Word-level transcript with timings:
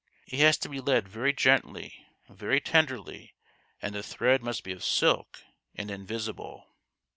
He 0.25 0.37
has 0.39 0.57
to 0.57 0.67
be 0.67 0.79
led 0.81 1.07
very 1.07 1.31
gently 1.31 2.07
very 2.27 2.59
tenderly 2.59 3.35
and 3.83 3.93
the 3.93 4.01
thread 4.01 4.41
must 4.41 4.63
be 4.63 4.71
of 4.71 4.83
silk 4.83 5.43
and 5.75 5.91
invisible 5.91 6.65